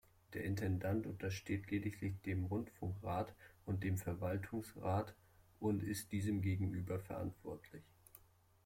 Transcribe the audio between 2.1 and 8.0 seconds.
dem Rundfunkrat und dem Verwaltungsrat und ist diesen gegenüber verantwortlich.